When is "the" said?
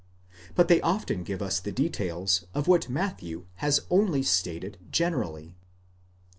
1.59-1.71